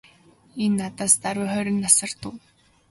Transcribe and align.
Энэ 0.63 0.77
надаас 0.79 1.13
даруй 1.23 1.47
хорин 1.53 1.77
насаар 1.83 2.11
дүү. 2.21 2.33